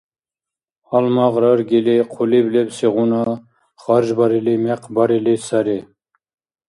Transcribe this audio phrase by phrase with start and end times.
[0.87, 3.21] Гьалмагъ раргили, хъулиб лебсигъуна
[3.81, 5.79] харжбарили, мекъ барили сари.